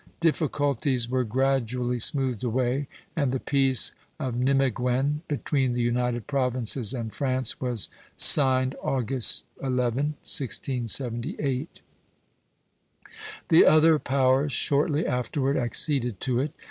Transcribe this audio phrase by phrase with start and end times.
[0.19, 7.13] Difficulties were gradually smoothed away, and the Peace of Nimeguen between the United Provinces and
[7.13, 11.81] France was signed August 11, 1678.
[13.49, 16.55] The other powers shortly afterward acceded to it.